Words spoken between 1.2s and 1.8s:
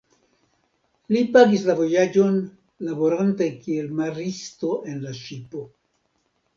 pagis la